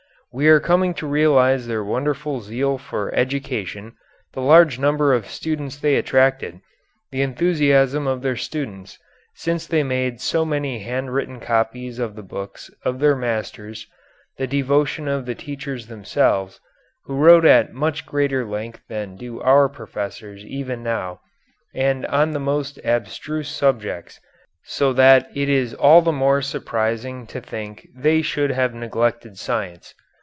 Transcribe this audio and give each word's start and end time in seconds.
We 0.33 0.47
are 0.47 0.61
coming 0.61 0.93
to 0.93 1.07
recognize 1.07 1.67
their 1.67 1.83
wonderful 1.83 2.39
zeal 2.39 2.77
for 2.77 3.13
education, 3.13 3.95
the 4.31 4.39
large 4.39 4.79
numbers 4.79 5.17
of 5.17 5.25
students 5.29 5.75
they 5.75 5.97
attracted, 5.97 6.61
the 7.11 7.21
enthusiasm 7.21 8.07
of 8.07 8.21
their 8.21 8.37
students, 8.37 8.97
since 9.35 9.67
they 9.67 9.83
made 9.83 10.21
so 10.21 10.45
many 10.45 10.79
handwritten 10.83 11.41
copies 11.41 11.99
of 11.99 12.15
the 12.15 12.23
books 12.23 12.71
of 12.85 12.99
their 12.99 13.13
masters, 13.17 13.85
the 14.37 14.47
devotion 14.47 15.09
of 15.09 15.25
the 15.25 15.35
teachers 15.35 15.87
themselves, 15.87 16.61
who 17.03 17.15
wrote 17.17 17.43
at 17.43 17.73
much 17.73 18.05
greater 18.05 18.45
length 18.45 18.83
than 18.87 19.17
do 19.17 19.41
our 19.41 19.67
professors 19.67 20.45
even 20.45 20.81
now 20.81 21.19
and 21.75 22.05
on 22.05 22.31
the 22.31 22.39
most 22.39 22.79
abstruse 22.85 23.49
subjects, 23.49 24.17
so 24.63 24.93
that 24.93 25.29
it 25.35 25.49
is 25.49 25.73
all 25.73 26.01
the 26.01 26.09
more 26.13 26.41
surprising 26.41 27.27
to 27.27 27.41
think 27.41 27.85
they 27.93 28.21
should 28.21 28.51
have 28.51 28.73
neglected 28.73 29.37
science. 29.37 29.93